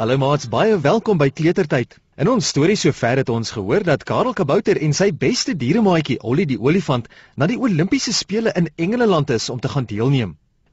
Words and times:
Hallo 0.00 0.16
maats, 0.16 0.46
baie 0.48 0.78
welkom 0.80 1.18
by 1.20 1.26
Kletertyd. 1.28 1.98
In 2.16 2.28
ons 2.32 2.46
storie 2.48 2.76
sover 2.80 3.18
het 3.20 3.28
ons 3.28 3.50
gehoor 3.52 3.82
dat 3.84 4.06
Karel 4.08 4.32
Kabouter 4.32 4.78
en 4.80 4.94
sy 4.96 5.10
beste 5.12 5.52
dieremaatjie 5.62 6.14
Ollie 6.24 6.46
die 6.48 6.56
olifant 6.56 7.10
na 7.36 7.44
die 7.50 7.58
Olimpiese 7.60 8.14
spele 8.16 8.54
in 8.56 8.70
Engeland 8.80 9.28
is 9.36 9.50
om 9.52 9.60
te 9.60 9.68
gaan 9.68 9.84
deelneem. 9.90 10.30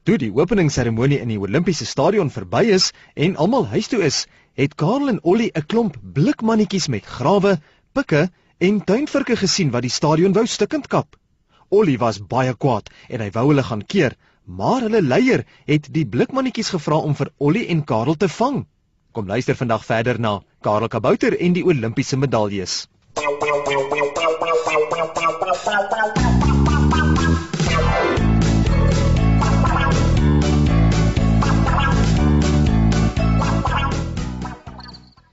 Toe 0.08 0.16
die 0.22 0.30
openingsseremonie 0.32 1.18
in 1.20 1.28
die 1.28 1.36
Olimpiese 1.36 1.84
stadion 1.84 2.32
verby 2.32 2.62
is 2.76 2.86
en 3.26 3.36
almal 3.36 3.66
huis 3.74 3.90
toe 3.92 4.00
is, 4.06 4.22
het 4.56 4.78
Karel 4.80 5.12
en 5.12 5.20
Ollie 5.20 5.50
'n 5.52 5.66
klomp 5.66 6.00
blikmannetjies 6.00 6.88
met 6.88 7.04
grawe, 7.04 7.58
pikke 7.92 8.30
en 8.58 8.80
tuinvirke 8.80 9.36
gesien 9.36 9.74
wat 9.76 9.84
die 9.84 9.92
stadion 9.98 10.32
wou 10.32 10.46
stukkend 10.46 10.88
kap. 10.88 11.20
Ollie 11.68 11.98
was 11.98 12.22
baie 12.32 12.56
kwaad 12.56 12.88
en 13.10 13.20
hy 13.20 13.28
wou 13.36 13.46
hulle 13.52 13.62
gaan 13.62 13.84
keer, 13.84 14.16
maar 14.46 14.80
hulle 14.88 15.02
leier 15.02 15.44
het 15.66 15.92
die 15.92 16.06
blikmannetjies 16.06 16.72
gevra 16.78 16.96
om 16.96 17.14
vir 17.14 17.32
Ollie 17.36 17.68
en 17.68 17.84
Karel 17.84 18.16
te 18.16 18.32
vang. 18.40 18.64
Kom 19.12 19.26
luister 19.26 19.54
vandag 19.56 19.84
verder 19.84 20.20
na 20.20 20.40
Karel 20.60 20.88
Kabouter 20.88 21.40
en 21.40 21.52
die 21.52 21.64
Olimpiese 21.64 22.16
medaljes. 22.16 22.88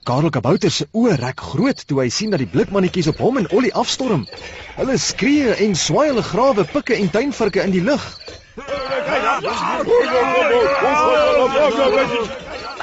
Karel 0.03 0.29
Kabouter 0.29 0.71
se 0.71 0.87
oë 0.93 1.17
rek 1.19 1.43
groot 1.43 1.83
toe 1.85 1.99
hy 1.99 2.09
sien 2.09 2.31
dat 2.31 2.39
die 2.39 2.47
blikmannetjies 2.47 3.11
op 3.11 3.19
hom 3.19 3.41
en 3.41 3.51
Ollie 3.51 3.73
afstorm. 3.73 4.23
Hulle 4.79 4.97
skree 4.97 5.51
en 5.67 5.75
swaai 5.75 6.13
hulle 6.13 6.23
grawe, 6.23 6.63
pikke 6.71 6.95
en 6.95 7.11
tuinvirke 7.11 7.67
in 7.67 7.75
die 7.75 7.83
lug. 7.83 8.07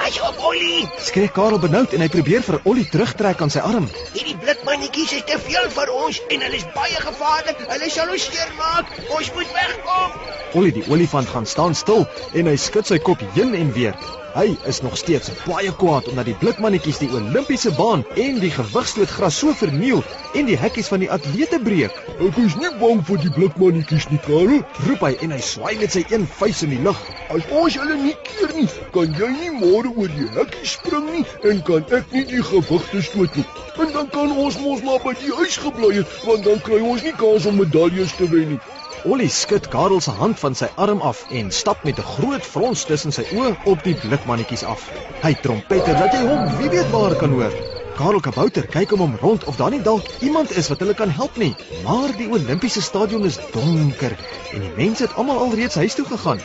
Pas 0.03 0.21
op, 0.21 0.35
Ollie. 0.43 0.89
Skree 0.99 1.31
Karel 1.31 1.59
benoud 1.59 1.93
en 1.95 2.01
hy 2.03 2.09
probeer 2.11 2.41
vir 2.43 2.57
Ollie 2.67 2.83
terugtrek 2.91 3.39
aan 3.41 3.51
sy 3.53 3.61
arm. 3.63 3.85
Hierdie 4.11 4.35
blikmannetjies 4.41 5.13
is 5.15 5.23
te 5.29 5.37
veel 5.45 5.69
vir 5.71 5.91
ons 5.95 6.19
en 6.27 6.43
hulle 6.43 6.59
is 6.59 6.65
baie 6.75 6.99
gevaarlik. 7.05 7.61
Hulle 7.69 7.87
sal 7.93 8.11
ons 8.11 8.25
seermaak. 8.33 8.91
Ons 9.07 9.29
moet 9.37 9.53
wegkom. 9.55 10.17
Ollie 10.59 10.75
die 10.75 10.83
olifant 10.91 11.31
gaan 11.31 11.47
staan 11.47 11.79
stil 11.83 12.03
en 12.33 12.51
hy 12.51 12.57
skud 12.65 12.91
sy 12.91 12.99
kop 12.99 13.23
heen 13.37 13.55
en 13.61 13.71
weer. 13.79 13.95
Hy 14.33 14.57
is 14.65 14.81
nog 14.81 14.97
steeds 14.97 15.29
baie 15.45 15.69
kwaad 15.77 16.07
omdat 16.09 16.25
die 16.25 16.37
blikmannetjies 16.41 16.97
die 17.03 17.09
Olimpiese 17.13 17.69
baan 17.77 18.01
en 18.17 18.39
die 18.41 18.49
gewigstootgras 18.49 19.35
so 19.37 19.53
verniel 19.59 20.01
en 20.33 20.49
die 20.49 20.57
hekkies 20.57 20.89
van 20.89 21.03
die 21.03 21.09
atlete 21.13 21.59
breek. 21.61 21.99
Ek 22.17 22.39
is 22.41 22.55
nie 22.57 22.71
bang 22.81 23.03
vir 23.05 23.21
die 23.21 23.29
blikmannetjies 23.35 24.07
nie, 24.09 24.17
Karel. 24.25 24.63
Roep 24.87 25.05
hy 25.05 25.11
en 25.27 25.35
hy 25.37 25.39
swaai 25.45 25.75
met 25.83 25.93
sy 25.93 26.01
een 26.09 26.25
vuis 26.39 26.63
in 26.65 26.73
die 26.73 26.81
lug. 26.81 26.97
As 27.29 27.45
ons 27.53 27.77
hulle 27.77 27.99
nie 28.01 28.15
keer 28.25 28.55
nie, 28.57 28.65
kan 28.95 29.13
jy 29.21 29.29
nie 29.35 29.53
môre 29.59 29.93
oor 29.93 30.09
die 30.17 30.29
hekkie 30.39 30.71
spring 30.73 31.11
nie 31.11 31.25
en 31.51 31.61
kan 31.69 31.85
ek 31.93 32.09
nie 32.17 32.25
die 32.33 32.41
gewigte 32.49 33.05
stoot 33.05 33.37
nie. 33.37 33.45
En 33.77 33.93
dan 33.93 34.09
kan 34.17 34.33
ons 34.33 34.57
mos 34.65 34.81
maar 34.81 35.01
by 35.05 35.13
die 35.21 35.33
huis 35.37 35.61
gebly 35.61 35.93
het, 35.99 36.21
want 36.25 36.49
dan 36.49 36.65
kry 36.65 36.81
ons 36.81 37.05
nie 37.05 37.13
kans 37.21 37.45
om 37.49 37.61
medaljes 37.61 38.17
te 38.17 38.25
wen 38.33 38.55
nie. 38.55 38.63
Ollie 39.03 39.27
skud 39.27 39.65
Karel 39.67 39.99
se 39.99 40.11
hand 40.15 40.37
van 40.39 40.53
sy 40.55 40.69
arm 40.79 41.01
af 41.03 41.25
en 41.37 41.49
stap 41.51 41.81
met 41.83 41.97
'n 41.99 42.07
groot 42.15 42.45
frons 42.51 42.83
tussen 42.87 43.11
sy 43.11 43.25
oë 43.35 43.49
op 43.71 43.83
die 43.83 43.95
blikmannetjies 44.03 44.63
af. 44.63 44.79
Hy 45.23 45.33
trompeter 45.43 45.97
dat 45.99 46.13
jy 46.13 46.21
hom 46.23 46.47
wie 46.59 46.69
weet 46.69 46.91
waar 46.91 47.15
kan 47.15 47.35
hoor. 47.35 47.51
Karel 47.97 48.21
Kabouter 48.21 48.65
kyk 48.67 48.93
om 48.93 48.99
hom 48.99 49.17
rond 49.21 49.43
of 49.43 49.57
daar 49.57 49.71
nie 49.71 49.81
dalk 49.81 50.07
iemand 50.21 50.55
is 50.57 50.69
wat 50.69 50.79
hulle 50.79 50.93
kan 50.93 51.09
help 51.09 51.37
nie. 51.37 51.53
Maar 51.83 52.15
die 52.17 52.29
Olimpiese 52.29 52.81
stadion 52.81 53.25
is 53.25 53.39
donker 53.51 54.15
en 54.53 54.61
die 54.61 54.73
mense 54.77 55.03
het 55.03 55.15
almal 55.15 55.39
alreeds 55.39 55.75
huis 55.75 55.93
toe 55.95 56.05
gegaan. 56.05 56.39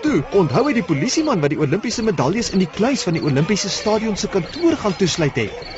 Toe 0.00 0.22
onthou 0.30 0.66
hy 0.66 0.72
die 0.72 0.88
polisieman 0.90 1.40
wat 1.40 1.50
die 1.50 1.60
Olimpiese 1.60 2.02
medaljes 2.02 2.50
in 2.50 2.58
die 2.58 2.72
kluis 2.72 3.02
van 3.02 3.12
die 3.12 3.22
Olimpiese 3.22 3.68
stadion 3.68 4.16
se 4.16 4.28
kantoor 4.28 4.76
gaan 4.76 4.96
toesluit 4.96 5.36
het. 5.36 5.77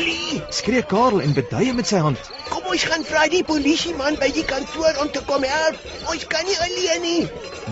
Ollie. 0.00 0.42
Skree 0.48 0.82
Karel 0.82 1.20
en 1.20 1.32
beduie 1.36 1.72
met 1.76 1.88
sy 1.90 2.00
hand. 2.00 2.28
Kom 2.48 2.68
ons 2.72 2.84
gaan 2.88 3.02
vra 3.04 3.26
die 3.32 3.42
polisieman 3.44 4.16
by 4.20 4.30
die 4.32 4.44
kantoor 4.48 5.00
om 5.02 5.10
te 5.12 5.20
kom 5.28 5.44
help. 5.44 5.80
Ons 6.12 6.24
kan 6.30 6.46
nie 6.48 6.56
alleen 6.66 7.04
nie. 7.04 7.24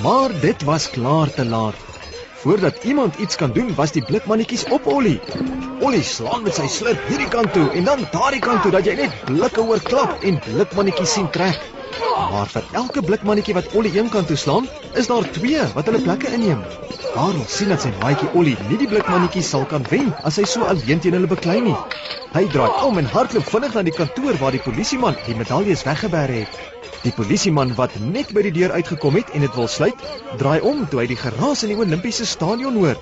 Maar 0.04 0.34
dit 0.42 0.64
was 0.68 0.90
klaar 0.92 1.32
te 1.36 1.46
laat. 1.48 1.86
Voordat 2.42 2.84
iemand 2.84 3.16
iets 3.24 3.36
kan 3.40 3.52
doen, 3.52 3.72
was 3.78 3.94
die 3.96 4.04
blikmannetjies 4.04 4.66
op 4.74 4.86
Ollie. 4.86 5.16
Ollie 5.80 6.04
slaan 6.04 6.44
met 6.44 6.58
sy 6.58 6.68
slurp 6.70 7.08
hierdie 7.08 7.30
kant 7.32 7.52
toe 7.56 7.66
en 7.80 7.88
dan 7.88 8.04
daardie 8.12 8.42
kant 8.44 8.62
toe 8.62 8.74
dat 8.76 8.86
jy 8.86 8.94
net 9.00 9.24
blikke 9.30 9.64
hoor 9.64 9.82
klap 9.88 10.22
en 10.22 10.38
blikmannetjies 10.44 11.16
sien 11.18 11.30
trek. 11.34 11.64
Maar 12.28 12.52
vir 12.52 12.68
elke 12.82 13.02
blikmannetjie 13.08 13.56
wat 13.56 13.72
Ollie 13.74 13.94
een 13.96 14.12
kant 14.12 14.28
toe 14.30 14.36
slaan, 14.38 14.68
is 14.94 15.10
daar 15.10 15.26
twee 15.40 15.64
wat 15.74 15.90
hulle 15.90 16.04
plekke 16.04 16.36
inneem. 16.36 16.62
Karel 17.14 17.44
sien 17.48 17.70
dat 17.72 17.80
sy 17.80 17.90
maatjie 18.02 18.28
Ollie 18.36 18.56
nie 18.68 18.76
die 18.80 18.88
blikmannetjies 18.90 19.48
sal 19.54 19.64
kan 19.70 19.84
wen 19.90 20.10
as 20.28 20.36
hy 20.40 20.44
so 20.48 20.66
alleen 20.68 21.00
teen 21.00 21.16
hulle 21.16 21.30
beklei 21.30 21.56
nie. 21.64 21.76
Hy 22.34 22.42
draai 22.52 22.82
om 22.84 23.00
en 23.00 23.08
hardloop 23.08 23.48
vinnig 23.48 23.76
na 23.76 23.84
die 23.86 23.94
kantoor 23.96 24.36
waar 24.42 24.52
die 24.52 24.60
polisieman 24.64 25.16
die 25.24 25.36
medaljes 25.38 25.86
weggeberg 25.88 26.42
het. 26.42 26.60
Die 27.06 27.14
polisieman 27.16 27.72
wat 27.80 27.96
net 28.12 28.34
by 28.36 28.44
die 28.44 28.52
deur 28.58 28.76
uitgekom 28.76 29.16
het 29.16 29.32
en 29.32 29.46
dit 29.46 29.56
wil 29.56 29.70
sluit, 29.72 30.06
draai 30.42 30.60
om 30.60 30.84
toe 30.90 31.00
hy 31.02 31.08
die 31.14 31.20
geraas 31.24 31.64
in 31.64 31.72
die 31.72 31.80
Olimpiese 31.80 32.28
stadion 32.28 32.76
hoor. 32.82 33.00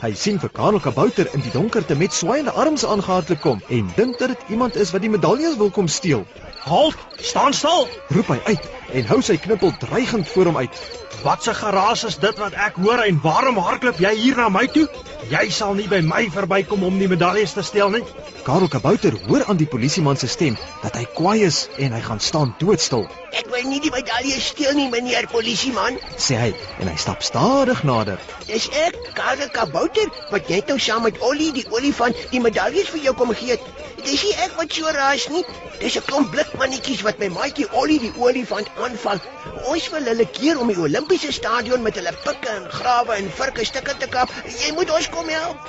Hy 0.00 0.14
sien 0.16 0.38
vir 0.40 0.54
Karel 0.54 0.80
Kabouter 0.80 1.28
in 1.34 1.42
die 1.44 1.54
donkerte 1.56 1.98
met 1.98 2.14
swaaiende 2.14 2.54
arms 2.54 2.86
aangehardloop 2.86 3.42
kom 3.44 3.64
en 3.68 3.90
dink 3.96 4.20
dat 4.22 4.36
dit 4.36 4.54
iemand 4.54 4.78
is 4.78 4.94
wat 4.94 5.02
die 5.02 5.12
medaljes 5.12 5.58
wil 5.58 5.74
kom 5.74 5.90
steel. 5.90 6.22
Halt! 6.64 7.08
Staan 7.18 7.56
stil! 7.56 7.88
Roep 8.14 8.30
hy 8.30 8.44
uit 8.52 8.79
en 8.92 9.06
hou 9.10 9.20
sy 9.22 9.36
knippel 9.40 9.72
dreigend 9.78 10.28
voor 10.28 10.50
hom 10.50 10.56
uit. 10.56 10.82
Wat 11.22 11.46
'n 11.48 11.54
geraas 11.54 12.04
is 12.04 12.16
dit 12.16 12.38
wat 12.38 12.52
ek 12.52 12.74
hoor 12.80 13.02
en 13.04 13.20
waarom 13.22 13.58
hardloop 13.58 13.98
jy 13.98 14.14
hier 14.16 14.36
na 14.36 14.48
my 14.48 14.66
toe? 14.66 14.88
Jy 15.30 15.50
sal 15.50 15.74
nie 15.74 15.88
by 15.88 16.00
my 16.00 16.30
verbykom 16.32 16.82
om 16.82 16.98
die 16.98 17.08
medaljes 17.08 17.52
te 17.52 17.62
steel 17.62 17.90
nie. 17.90 18.02
Karel 18.42 18.68
Kabouter 18.68 19.12
hoor 19.28 19.44
aan 19.44 19.56
die 19.56 19.66
polisieman 19.66 20.16
se 20.16 20.26
stem 20.26 20.56
dat 20.82 20.96
hy 20.96 21.04
kwaai 21.14 21.44
is 21.44 21.68
en 21.78 21.92
hy 21.92 22.00
gaan 22.00 22.20
staan 22.20 22.54
doodstil. 22.58 23.06
Ek 23.36 23.46
wil 23.52 23.68
nie 23.68 23.80
die 23.80 23.90
medaljes 23.90 24.46
steel 24.46 24.72
nie, 24.74 24.88
meneer 24.88 25.28
polisieman. 25.28 25.98
Sê 26.16 26.38
hy 26.40 26.54
en 26.80 26.88
hy 26.88 26.96
stap 26.96 27.22
stadig 27.22 27.82
nader. 27.84 28.18
Dis 28.46 28.70
ek, 28.72 28.96
Karel 29.14 29.52
Kabouter, 29.52 30.08
wat 30.30 30.48
net 30.48 30.72
nou 30.72 30.78
saam 30.78 31.02
met 31.02 31.20
Ollie 31.20 31.52
die 31.52 31.66
olifant 31.70 32.16
die 32.30 32.40
medaljes 32.40 32.88
vir 32.88 33.00
jou 33.10 33.14
kom 33.14 33.34
gee 33.34 33.58
het. 33.58 33.68
Dis 34.04 34.22
nie 34.24 34.32
ek 34.44 34.54
wat 34.58 34.72
so 34.72 34.90
raas 34.96 35.26
nie. 35.32 35.42
Dis 35.80 35.96
'n 35.98 36.04
klomp 36.08 36.30
blikmannetjies 36.34 37.02
wat 37.06 37.18
my 37.22 37.28
maatjie 37.34 37.66
Ollie 37.80 37.98
die 38.04 38.12
olifant 38.16 38.68
aanval. 38.86 39.20
Ons 39.72 39.88
wil 39.94 40.08
hulle 40.10 40.26
keer 40.38 40.60
om 40.60 40.72
die 40.72 40.78
Olimpiese 40.86 41.32
stadion 41.32 41.82
met 41.82 42.00
hulle 42.00 42.12
pikke 42.24 42.50
en 42.54 42.68
grawe 42.78 43.18
en 43.18 43.30
virke 43.40 43.64
stukke 43.64 43.96
te 43.98 44.08
kap. 44.16 44.32
Jy 44.62 44.72
moet 44.78 44.90
ons 44.90 45.08
kom 45.16 45.28
help. 45.28 45.68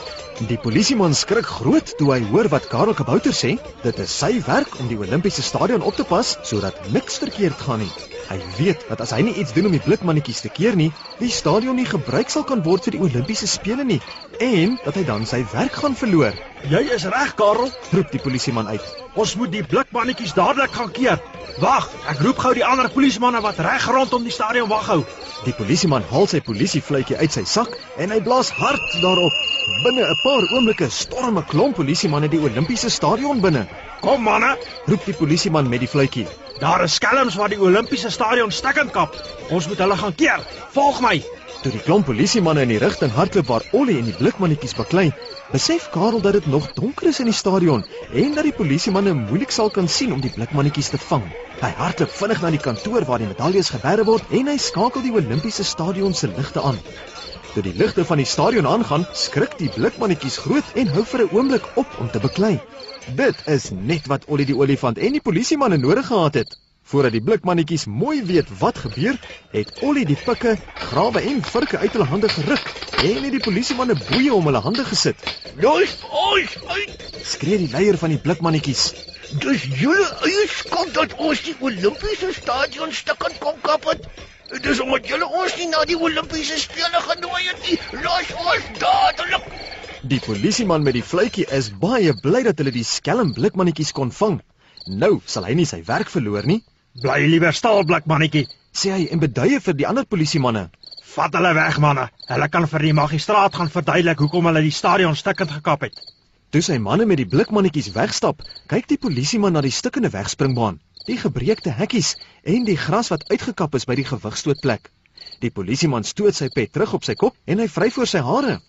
Die 0.51 0.57
polisieman 0.57 1.13
skrik 1.13 1.45
groot 1.45 1.97
toe 1.97 2.13
hy 2.13 2.21
hoor 2.31 2.47
wat 2.55 2.67
Karel 2.71 2.97
Kabouter 2.97 3.35
sê. 3.35 3.57
Dit 3.83 3.99
is 3.99 4.17
sy 4.23 4.33
werk 4.47 4.79
om 4.79 4.87
die 4.87 4.97
Olimpiese 4.97 5.43
stadion 5.43 5.81
op 5.81 5.95
te 5.95 6.07
pas 6.15 6.37
sodat 6.43 6.79
niks 6.95 7.19
verkeerd 7.25 7.67
gaan 7.67 7.85
nie. 7.85 7.91
Hy 8.31 8.39
weet 8.55 8.85
dat 8.87 9.01
as 9.03 9.11
hy 9.11 9.25
nie 9.27 9.33
iets 9.41 9.51
doen 9.51 9.65
om 9.67 9.73
die 9.75 9.81
blikmannetjies 9.83 10.39
te 10.45 10.49
keer 10.55 10.77
nie, 10.79 10.87
die 11.19 11.31
stadion 11.35 11.75
nie 11.75 11.87
gebruik 11.89 12.29
sal 12.31 12.45
kan 12.47 12.61
word 12.63 12.85
vir 12.87 12.95
die 12.95 13.01
Olimpiese 13.03 13.47
spele 13.49 13.83
nie 13.83 13.97
en 14.39 14.77
dat 14.85 14.95
hy 14.95 15.01
dan 15.09 15.25
sy 15.27 15.41
werk 15.51 15.75
gaan 15.81 15.97
verloor. 15.99 16.37
Jy 16.71 16.79
is 16.95 17.03
reg, 17.11 17.33
Karel. 17.35 17.67
Roep 17.91 18.13
die 18.13 18.21
polisieman 18.23 18.69
uit. 18.71 18.85
Ons 19.19 19.33
moet 19.35 19.51
die 19.51 19.65
blikmannetjies 19.67 20.31
dadelik 20.37 20.71
gaan 20.77 20.93
keer. 20.95 21.19
Wag, 21.59 21.89
ek 22.13 22.21
roep 22.23 22.39
gou 22.39 22.53
die 22.55 22.63
ander 22.63 22.87
polisiemanne 22.93 23.41
wat 23.43 23.59
reg 23.59 23.87
rondom 23.91 24.23
die 24.23 24.31
stadion 24.31 24.69
wag 24.71 24.87
hou. 24.93 25.01
Die 25.43 25.55
polisieman 25.57 26.07
haal 26.13 26.29
sy 26.31 26.39
polisiefluitjie 26.45 27.17
uit 27.19 27.35
sy 27.35 27.43
sak 27.43 27.75
en 27.99 28.15
hy 28.15 28.21
blaas 28.23 28.53
hard 28.61 28.95
daarop. 29.03 29.41
Binne 29.83 30.07
'n 30.07 30.21
paar 30.23 30.47
oomblikke 30.53 30.87
storm 30.89 31.37
'n 31.37 31.49
klomp 31.51 31.75
polisiemanne 31.81 32.31
die 32.31 32.39
Olimpiese 32.39 32.89
stadion 32.89 33.41
binne. 33.41 33.67
Kom 33.99 34.23
manne, 34.23 34.55
Roep 34.87 35.03
die 35.05 35.19
polisieman 35.19 35.67
met 35.67 35.83
die 35.83 35.91
fluitjie. 35.91 36.27
Daar 36.61 36.83
is 36.83 36.93
skelms 36.93 37.35
wat 37.35 37.49
die 37.49 37.59
Olimpiese 37.59 38.09
stadion 38.13 38.51
stukkend 38.53 38.91
kap. 38.93 39.15
Ons 39.49 39.67
moet 39.67 39.79
hulle 39.81 39.97
gaan 39.97 40.15
keer. 40.15 40.43
Volg 40.75 40.99
my. 41.01 41.15
Toe 41.61 41.71
die 41.73 41.81
klomp 41.85 42.05
polisiemanne 42.09 42.63
in 42.65 42.71
die 42.73 42.79
rigting 42.81 43.11
hardloop 43.13 43.49
waar 43.49 43.65
Ollie 43.77 43.97
en 43.97 44.07
die 44.09 44.15
blikmannetjies 44.17 44.75
baklei, 44.77 45.07
besef 45.51 45.89
Karel 45.93 46.21
dat 46.21 46.37
dit 46.37 46.47
nog 46.53 46.69
donker 46.77 47.09
is 47.09 47.19
in 47.21 47.29
die 47.29 47.37
stadion 47.37 47.83
en 48.13 48.37
dat 48.37 48.45
die 48.45 48.55
polisiemanne 48.57 49.13
moeilik 49.17 49.53
sal 49.53 49.69
kan 49.73 49.89
sien 49.89 50.13
om 50.13 50.21
die 50.21 50.33
blikmannetjies 50.33 50.93
te 50.93 51.01
vang. 51.09 51.25
Hy 51.61 51.71
hardloop 51.81 52.13
vinnig 52.17 52.41
na 52.41 52.53
die 52.53 52.61
kantoor 52.61 53.05
waar 53.09 53.21
die 53.21 53.29
medaljes 53.29 53.73
geberg 53.73 54.05
word 54.09 54.37
en 54.37 54.53
hy 54.53 54.57
skakel 54.61 55.05
die 55.05 55.13
Olimpiese 55.17 55.65
stadion 55.65 56.13
se 56.17 56.29
ligte 56.29 56.61
aan. 56.61 56.77
Toe 57.51 57.63
die 57.63 57.73
ligte 57.75 58.05
van 58.07 58.21
die 58.21 58.25
stadion 58.25 58.67
aangaan, 58.67 59.01
skrik 59.11 59.57
die 59.59 59.67
blikmannetjies 59.75 60.37
groot 60.39 60.67
en 60.79 60.91
hou 60.95 61.01
vir 61.03 61.23
'n 61.23 61.33
oomblik 61.35 61.65
op 61.81 61.97
om 61.99 62.11
te 62.11 62.19
beklei. 62.23 62.59
Dit 63.17 63.35
is 63.45 63.65
net 63.71 64.07
wat 64.07 64.23
Ollie 64.25 64.45
die 64.45 64.55
olifant 64.55 64.97
en 64.97 65.11
die 65.11 65.21
polisiemanne 65.21 65.77
nodig 65.77 66.07
gehad 66.07 66.33
het. 66.33 66.55
Voordat 66.83 67.11
die 67.11 67.21
blikmannetjies 67.21 67.85
mooi 67.85 68.23
weet 68.23 68.47
wat 68.59 68.77
gebeur, 68.77 69.19
het 69.51 69.81
Ollie 69.81 70.05
die 70.05 70.15
pikke, 70.15 70.55
grawe 70.75 71.21
en 71.21 71.43
virke 71.43 71.77
uit 71.77 71.91
hulle 71.91 72.07
hande 72.13 72.29
geruk 72.29 72.71
en 73.03 73.23
het 73.23 73.31
die 73.31 73.43
polisiemanne 73.43 73.99
boeie 74.07 74.33
om 74.33 74.45
hulle 74.45 74.63
hande 74.63 74.85
gesit. 74.85 75.19
Los 75.59 75.97
ons 76.07 76.57
uit. 76.67 77.07
Skree 77.23 77.57
die 77.57 77.71
leier 77.75 77.97
van 77.97 78.15
die 78.15 78.23
blikmannetjies. 78.29 78.93
Dis 79.43 79.67
julle 79.83 80.07
eie 80.23 80.47
skuld 80.47 80.93
dat 80.93 81.19
ons 81.19 81.43
die 81.43 81.55
Olimpiese 81.59 82.31
stadion 82.33 82.91
stukkend 82.91 83.43
kom 83.43 83.59
kap 83.61 83.83
het. 83.91 84.07
Dis 84.59 84.79
omdat 84.83 85.07
julle 85.07 85.27
ons 85.41 85.53
nie 85.57 85.67
na 85.71 85.83
die 85.87 85.95
Olimpiese 85.95 86.57
spele 86.59 86.99
genooi 87.07 87.43
het 87.47 87.61
nie. 87.67 87.77
Los 88.03 88.31
ons 88.35 88.67
dadelik. 88.81 89.45
Die 90.11 90.19
polisieman 90.19 90.83
met 90.83 90.97
die 90.97 91.05
fluitjie 91.05 91.45
is 91.55 91.69
baie 91.83 92.11
bly 92.23 92.41
dat 92.43 92.59
hulle 92.59 92.73
die 92.75 92.83
skelm 92.87 93.31
blikmannetjies 93.37 93.93
kon 93.95 94.11
vang. 94.11 94.41
Nou 94.87 95.19
sal 95.25 95.45
hy 95.47 95.53
nie 95.55 95.67
sy 95.69 95.83
werk 95.87 96.09
verloor 96.09 96.47
nie, 96.49 96.63
Bly 96.99 97.23
liewer 97.31 97.53
stil, 97.55 97.85
blikmannetjie. 97.87 98.47
sê 98.75 98.91
hy 98.91 99.05
en 99.11 99.19
beduie 99.19 99.59
vir 99.63 99.75
die 99.79 99.85
ander 99.87 100.03
polisiemanne. 100.05 100.65
Vat 101.13 101.33
hulle 101.35 101.53
weg, 101.55 101.77
manne. 101.79 102.09
Hulle 102.27 102.47
kan 102.51 102.67
vir 102.67 102.83
die 102.87 102.93
magistraat 102.93 103.55
gaan 103.55 103.71
verduidelik 103.71 104.19
hoekom 104.19 104.45
hulle 104.49 104.61
die 104.63 104.71
stadion 104.75 105.15
stukkend 105.15 105.51
gekap 105.51 105.81
het. 105.87 105.95
Toe 106.51 106.61
sy 106.61 106.77
manne 106.83 107.05
met 107.07 107.19
die 107.21 107.27
blikmannetjies 107.31 107.93
wegstap, 107.95 108.43
kyk 108.67 108.87
die 108.91 108.97
polisieman 108.99 109.53
na 109.55 109.61
die 109.63 109.71
stukkende 109.71 110.11
wegspringbaan, 110.11 110.79
die 111.07 111.17
gebreekte 111.17 111.73
hekkies 111.75 112.15
en 112.43 112.65
die 112.67 112.77
gras 112.77 113.11
wat 113.13 113.27
uitgekap 113.31 113.75
is 113.79 113.87
by 113.89 113.97
die 113.99 114.07
gewigstootplek. 114.07 114.91
Die 115.41 115.51
polisieman 115.53 116.05
stoot 116.05 116.37
sy 116.37 116.49
pet 116.53 116.73
terug 116.73 116.93
op 116.97 117.05
sy 117.07 117.15
kop 117.17 117.37
en 117.45 117.61
hy 117.61 117.67
vryf 117.69 117.97
voor 117.97 118.09
sy 118.09 118.21
hare. 118.25 118.59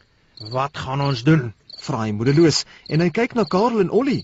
Wat 0.53 0.79
gaan 0.85 1.05
ons 1.05 1.25
doen? 1.27 1.51
Vra 1.83 2.05
hy 2.07 2.13
moedeloos 2.17 2.63
en 2.89 3.05
hy 3.05 3.11
kyk 3.15 3.37
na 3.37 3.45
Karel 3.45 3.83
en 3.85 3.93
Ollie. 3.93 4.23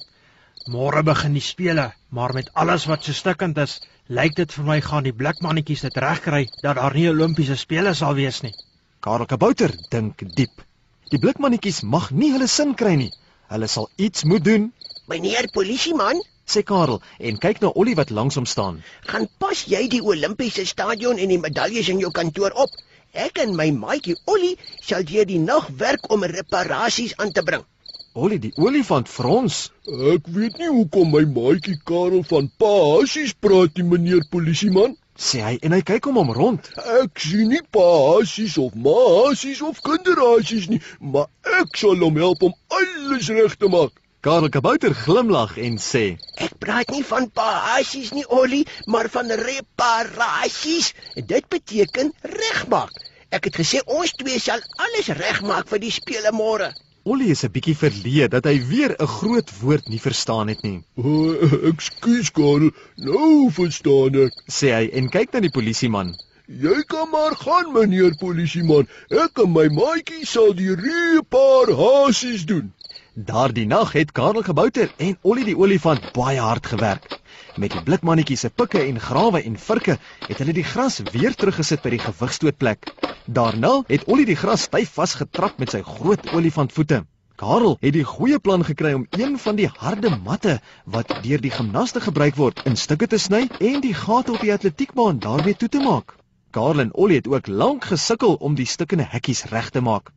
Môre 0.69 1.03
begin 1.07 1.37
die 1.37 1.45
spele, 1.45 1.89
maar 2.13 2.35
met 2.37 2.51
alles 2.53 2.85
wat 2.91 3.05
so 3.05 3.17
stukkend 3.17 3.59
is, 3.63 3.79
lyk 4.09 4.35
dit 4.37 4.53
vir 4.53 4.67
my 4.67 4.79
gaan 4.85 5.07
die 5.07 5.15
blikmannetjies 5.17 5.85
dit 5.87 6.01
regkry 6.05 6.43
dat 6.63 6.77
daar 6.77 6.97
nie 6.97 7.09
Olimpiese 7.09 7.57
spele 7.57 7.95
sal 7.97 8.17
wees 8.19 8.43
nie. 8.45 8.53
Karel 9.01 9.29
Kabouter 9.31 9.73
dink 9.93 10.25
diep. 10.37 10.65
Die 11.13 11.21
blikmannetjies 11.23 11.83
mag 11.83 12.11
nie 12.13 12.33
hulle 12.35 12.49
sin 12.53 12.75
kry 12.77 12.97
nie. 13.01 13.13
Hulle 13.49 13.69
sal 13.69 13.89
iets 13.97 14.27
moet 14.29 14.45
doen, 14.45 14.67
Meneer 15.09 15.47
polisieman, 15.55 16.19
sê 16.53 16.61
Karel 16.71 16.99
en 17.29 17.39
kyk 17.41 17.63
na 17.63 17.69
Ollie 17.81 17.95
wat 17.97 18.11
langs 18.11 18.37
hom 18.37 18.47
staan. 18.47 18.83
gaan 19.11 19.27
pas 19.41 19.61
jy 19.73 19.87
die 19.89 20.01
Olimpiese 20.05 20.65
stadion 20.69 21.17
en 21.17 21.29
die 21.33 21.39
medaljes 21.41 21.89
in 21.89 22.01
jou 22.03 22.11
kantoor 22.19 22.53
op? 22.65 22.75
Ek 23.15 23.39
en 23.45 23.55
my 23.57 23.71
maatjie 23.73 24.19
Ollie 24.27 24.59
sal 24.89 25.07
deur 25.09 25.25
die 25.31 25.39
nag 25.41 25.71
werk 25.83 26.11
om 26.13 26.27
reparasies 26.29 27.15
aan 27.17 27.33
te 27.33 27.43
bring. 27.43 27.65
Ollie 28.13 28.39
die 28.43 28.53
olifant 28.61 29.09
frons. 29.09 29.71
Ek 30.13 30.29
weet 30.35 30.59
nie 30.61 30.69
hoekom 30.69 31.09
my 31.15 31.23
maatjie 31.39 31.79
Karel 31.89 32.25
van 32.33 32.51
Paasies 32.65 33.33
praat 33.47 33.81
nie, 33.81 33.87
meneer 33.93 34.29
polisieman. 34.31 34.97
sê 35.19 35.41
hy 35.43 35.55
en 35.67 35.73
hy 35.73 35.81
kyk 35.83 36.11
hom 36.11 36.21
om 36.21 36.35
rond. 36.37 36.69
Ek 37.01 37.25
sien 37.25 37.49
nie 37.49 37.63
paasies 37.79 38.59
of 38.61 38.77
maasies 38.77 39.65
of 39.71 39.81
kinderasies 39.89 40.69
nie, 40.69 40.83
maar 41.01 41.33
ek 41.63 41.81
sal 41.81 41.97
hom 42.05 42.21
help 42.21 42.45
om 42.51 42.55
alles 42.81 43.33
reg 43.39 43.57
te 43.57 43.73
maak. 43.73 43.97
Karel 44.20 44.49
Kabouter 44.50 44.94
glimlag 44.94 45.53
en 45.62 45.76
sê: 45.79 46.17
Ek 46.43 46.56
praat 46.59 46.91
nie 46.91 47.05
van 47.06 47.29
paasies 47.31 48.11
nie, 48.17 48.25
Ollie, 48.35 48.65
maar 48.87 49.06
van 49.15 49.31
reparasies. 49.31 50.93
Dit 51.15 51.47
beteken 51.49 52.11
regmaak. 52.23 52.91
Ek 53.31 53.47
het 53.47 53.59
gesê 53.61 53.79
ons 53.87 54.11
twee 54.19 54.41
sal 54.43 54.59
alles 54.85 55.11
regmaak 55.20 55.69
vir 55.70 55.82
die 55.85 55.93
spele 55.94 56.32
môre. 56.35 56.73
Ollie 57.09 57.31
is 57.31 57.44
'n 57.44 57.53
bietjie 57.55 57.76
verleë 57.79 58.29
dat 58.29 58.44
hy 58.44 58.59
weer 58.70 58.97
'n 58.99 59.06
groot 59.06 59.50
woord 59.61 59.88
nie 59.88 60.00
verstaan 60.00 60.49
het 60.49 60.62
nie, 60.62 60.82
Uh, 60.97 61.69
ekskuus 61.71 62.31
Karel, 62.32 62.71
nou 62.97 63.50
verstaan 63.50 64.14
ek. 64.26 64.32
sê 64.50 64.73
hy 64.75 64.91
en 64.99 65.09
kyk 65.11 65.32
na 65.32 65.41
die 65.41 65.50
polisieman. 65.55 66.17
Jy 66.49 66.82
kan 66.88 67.09
maar 67.11 67.37
gaan, 67.37 67.73
meneer 67.73 68.17
polisieman. 68.19 68.88
Ek 69.11 69.38
en 69.38 69.53
my 69.53 69.69
maatjie 69.69 70.26
sal 70.26 70.53
die 70.55 70.75
reparasies 70.75 72.44
doen. 72.47 72.73
Daardie 73.19 73.67
nag 73.67 73.93
het 73.93 74.12
Karel 74.15 74.44
Kabouter 74.47 74.93
en 74.97 75.17
Ollie 75.26 75.43
die 75.44 75.56
olifant 75.59 76.05
baie 76.15 76.38
hard 76.38 76.67
gewerk. 76.70 77.17
Met 77.59 77.73
die 77.75 77.81
blikmannetjies 77.82 78.44
se 78.44 78.50
pikke 78.55 78.79
en 78.79 79.00
grawe 79.03 79.41
en 79.43 79.56
virke 79.59 79.97
het 80.29 80.38
hulle 80.38 80.53
die 80.55 80.62
gras 80.62 81.00
weer 81.11 81.35
teruggesit 81.35 81.82
by 81.82 81.91
die 81.97 81.99
gewigstootplek. 82.05 82.93
Daarna 83.26 83.73
het 83.88 84.05
Ollie 84.06 84.26
die 84.29 84.37
gras 84.38 84.69
styf 84.69 84.93
vasgetrap 85.00 85.59
met 85.59 85.75
sy 85.75 85.81
groot 85.82 86.31
olifantvoete. 86.31 87.00
Karel 87.43 87.75
het 87.81 87.97
die 87.97 88.05
goeie 88.06 88.38
plan 88.38 88.62
gekry 88.69 88.93
om 88.94 89.09
een 89.11 89.35
van 89.47 89.59
die 89.59 89.67
harde 89.67 90.14
matte 90.14 90.61
wat 90.87 91.11
deur 91.25 91.43
die 91.43 91.55
gimnaste 91.56 92.05
gebruik 92.05 92.38
word 92.38 92.62
in 92.71 92.79
stukke 92.79 93.11
te 93.11 93.19
sny 93.19 93.49
en 93.59 93.82
die 93.82 93.97
gate 93.99 94.37
op 94.37 94.47
die 94.47 94.53
atletiekbaan 94.55 95.19
daarmee 95.19 95.59
toe 95.59 95.69
te 95.69 95.82
maak. 95.82 96.14
Karel 96.55 96.87
en 96.87 96.94
Ollie 96.94 97.19
het 97.19 97.26
ook 97.26 97.50
lank 97.50 97.91
gesukkel 97.91 98.38
om 98.38 98.55
die 98.55 98.71
stukkende 98.76 99.11
hekkies 99.11 99.49
reg 99.50 99.75
te 99.75 99.82
maak. 99.82 100.14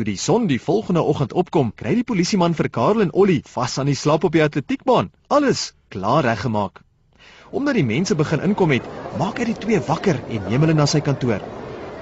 Toe 0.00 0.06
die 0.08 0.16
son 0.16 0.46
die 0.48 0.56
volgende 0.56 1.02
oggend 1.04 1.34
opkom, 1.36 1.74
kry 1.76 1.90
die 1.98 2.04
polisieman 2.08 2.54
vir 2.56 2.70
Karel 2.72 3.02
en 3.04 3.10
Ollie 3.12 3.42
vas 3.52 3.74
aan 3.76 3.90
die 3.90 3.96
slap 4.02 4.22
op 4.24 4.32
die 4.32 4.40
atletiekbaan. 4.40 5.10
Alles 5.28 5.74
klaar 5.92 6.24
reggemaak. 6.24 6.80
Omdat 7.52 7.76
die 7.76 7.84
mense 7.84 8.16
begin 8.16 8.40
inkom 8.46 8.72
het, 8.72 8.86
maak 9.20 9.42
hy 9.42 9.50
die 9.50 9.58
twee 9.60 9.82
wakker 9.90 10.22
en 10.24 10.46
neem 10.48 10.64
hulle 10.64 10.78
na 10.78 10.86
sy 10.88 11.02
kantoor. 11.04 11.44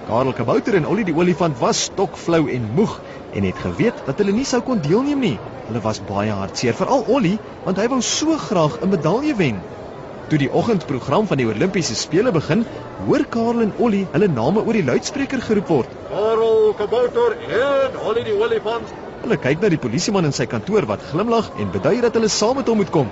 Karel 0.06 0.30
Kabouter 0.38 0.78
en 0.78 0.86
Ollie 0.86 1.08
die 1.08 1.16
olifant 1.18 1.58
was 1.58 1.80
stokflou 1.88 2.44
en 2.46 2.70
moeg 2.76 2.94
en 3.34 3.50
het 3.50 3.66
geweet 3.66 3.98
dat 4.06 4.22
hulle 4.22 4.36
nie 4.36 4.46
sou 4.46 4.62
kon 4.62 4.78
deelneem 4.86 5.26
nie. 5.26 5.34
Hulle 5.66 5.82
was 5.82 5.98
baie 5.98 6.30
hartseer, 6.30 6.78
veral 6.78 7.02
Ollie, 7.10 7.34
want 7.66 7.82
hy 7.82 7.90
wou 7.90 7.98
so 7.98 8.38
graag 8.46 8.78
'n 8.78 8.94
medalje 8.94 9.34
wen. 9.42 9.58
Toe 10.28 10.36
die 10.36 10.50
oggendprogram 10.52 11.24
van 11.26 11.40
die 11.40 11.46
Olimpiese 11.48 11.94
spele 11.96 12.28
begin, 12.34 12.60
hoor 13.06 13.22
Karel 13.32 13.62
en 13.64 13.70
Ollie 13.80 14.02
hulle 14.12 14.26
name 14.28 14.60
oor 14.60 14.76
die 14.76 14.84
luidspreker 14.84 15.40
geroep 15.40 15.70
word. 15.72 15.94
Karel 16.10 16.74
Kabouter 16.76 17.36
en 17.48 17.94
Ollie 18.10 18.24
die 18.26 18.34
olifant. 18.36 18.90
Hulle 19.22 19.38
kyk 19.40 19.62
na 19.62 19.70
die 19.72 19.80
polisieman 19.80 20.28
in 20.28 20.36
sy 20.36 20.44
kantoor 20.52 20.84
wat 20.90 21.06
glimlag 21.12 21.48
en 21.56 21.72
bedui 21.72 21.94
dat 22.04 22.18
hulle 22.18 22.28
saam 22.34 22.60
met 22.60 22.68
hom 22.68 22.76
moet 22.82 22.92
kom. 22.92 23.08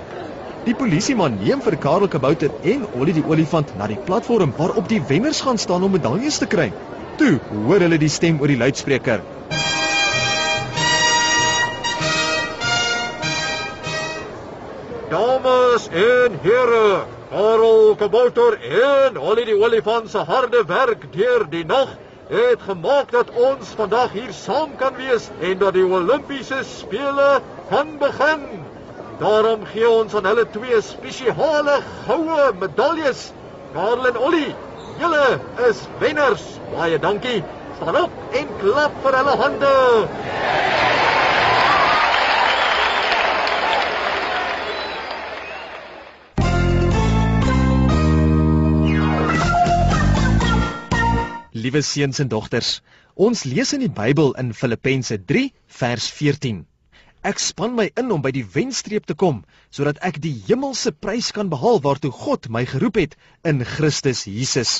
Die 0.67 0.75
polisieman 0.77 1.39
neem 1.41 1.63
vir 1.65 1.79
Karel 1.87 2.11
Kabouter 2.17 2.53
en 2.75 2.85
Ollie 2.99 3.17
die 3.17 3.25
olifant 3.25 3.73
na 3.81 3.89
die 3.89 3.97
platform 4.05 4.53
waarop 4.59 4.85
die 4.91 5.01
wenners 5.09 5.41
gaan 5.41 5.57
staan 5.57 5.89
om 5.89 5.97
medaljes 5.97 6.37
te 6.43 6.49
kry. 6.53 6.69
Toe 7.17 7.39
hoor 7.49 7.81
hulle 7.81 7.97
die 7.97 8.13
stem 8.13 8.37
oor 8.37 8.53
die 8.53 8.61
luidspreker. 8.61 9.25
Dames 15.09 15.87
en 15.87 16.39
here, 16.43 17.05
Karel 17.29 17.95
Kabouter 17.95 18.57
en 18.59 19.17
Ollie 19.17 19.45
die 19.47 19.55
olifant 19.55 20.09
se 20.11 20.19
harde 20.27 20.65
werk 20.67 21.05
deur 21.13 21.45
die 21.47 21.63
nag 21.63 21.93
het 22.27 22.65
gemaak 22.67 23.13
dat 23.15 23.31
ons 23.31 23.71
vandag 23.79 24.11
hier 24.11 24.33
saam 24.35 24.73
kan 24.81 24.97
wees 24.99 25.29
en 25.39 25.61
dat 25.61 25.77
die 25.79 25.85
Olimpiese 25.87 26.59
spele 26.67 27.39
kan 27.69 27.95
begin. 28.01 28.43
Daarom 29.21 29.63
gee 29.71 29.87
ons 29.87 30.15
aan 30.19 30.27
hulle 30.27 30.43
twee 30.51 30.81
spesiale 30.83 31.79
goue 32.03 32.51
medaljes. 32.59 33.29
Karel 33.77 34.11
en 34.11 34.19
Ollie, 34.19 34.51
julle 34.99 35.39
is 35.69 35.85
wenners. 36.03 36.43
Baie 36.75 36.99
dankie. 36.99 37.39
Staan 37.79 38.03
op 38.03 38.35
en 38.35 38.51
klap 38.59 38.99
vir 39.05 39.21
hulle 39.21 39.39
hande. 39.45 40.76
Liewe 51.67 51.81
seuns 51.83 52.21
en 52.23 52.29
dogters, 52.31 52.67
ons 53.19 53.41
lees 53.43 53.73
in 53.75 53.81
die 53.83 53.91
Bybel 53.91 54.29
in 54.39 54.53
Filippense 54.55 55.17
3 55.31 55.41
vers 55.79 56.05
14. 56.15 56.61
Ek 57.27 57.41
span 57.43 57.73
my 57.75 57.89
in 57.99 58.13
om 58.15 58.21
by 58.23 58.31
die 58.31 58.45
wenstreep 58.53 59.09
te 59.09 59.17
kom 59.23 59.41
sodat 59.75 59.99
ek 60.09 60.21
die 60.23 60.31
hemelse 60.45 60.93
prys 60.95 61.33
kan 61.35 61.51
behaal 61.51 61.81
waartoe 61.83 62.13
God 62.21 62.47
my 62.55 62.63
geroep 62.71 63.01
het 63.01 63.17
in 63.51 63.59
Christus 63.73 64.23
Jesus. 64.31 64.77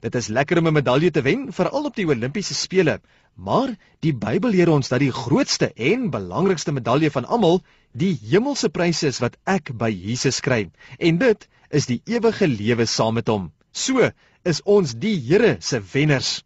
Dit 0.00 0.16
is 0.22 0.30
lekker 0.32 0.62
om 0.62 0.72
'n 0.72 0.78
medalje 0.78 1.12
te 1.12 1.26
wen, 1.28 1.50
veral 1.52 1.92
op 1.92 2.00
die 2.00 2.08
Olimpiese 2.08 2.56
spele, 2.56 2.96
maar 3.36 3.76
die 4.00 4.16
Bybel 4.16 4.56
leer 4.56 4.72
ons 4.72 4.88
dat 4.88 5.04
die 5.04 5.12
grootste 5.12 5.68
en 5.76 6.08
belangrikste 6.08 6.72
medalje 6.72 7.10
van 7.10 7.28
almal 7.28 7.60
die 7.92 8.16
hemelse 8.24 8.72
prys 8.72 9.02
is 9.02 9.20
wat 9.20 9.36
ek 9.44 9.76
by 9.76 9.92
Jesus 9.92 10.40
kry. 10.40 10.70
En 10.98 11.18
dit 11.18 11.48
is 11.68 11.92
die 11.92 12.00
ewige 12.06 12.48
lewe 12.48 12.86
saam 12.86 13.20
met 13.20 13.28
hom. 13.28 13.52
So 13.72 14.12
is 14.44 14.62
ons 14.64 14.94
die 14.98 15.16
Here 15.16 15.56
se 15.60 15.80
wenners. 15.92 16.42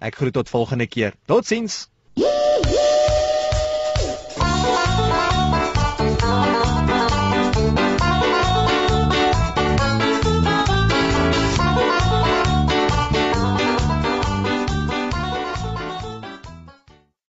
Ek 0.00 0.16
groet 0.16 0.34
tot 0.38 0.48
volgende 0.48 0.86
keer. 0.86 1.16
Totsiens. 1.26 1.89